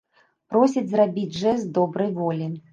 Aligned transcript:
Просяць 0.53 0.87
зрабіць 0.95 1.37
жэст 1.45 1.71
добрай 1.79 2.13
волі. 2.19 2.53